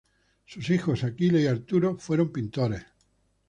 Sus 0.47 0.71
hijos 0.71 1.03
Achille 1.03 1.43
y 1.43 1.45
Arturo 1.45 1.95
fueron 1.99 2.31
pintores. 2.31 2.83